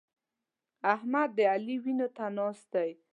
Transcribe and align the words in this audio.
احمد 0.93 1.29
د 1.37 1.39
علي 1.53 1.75
وينو 1.83 2.07
ته 2.15 2.25
ناست 2.37 2.65
دی. 2.73 2.89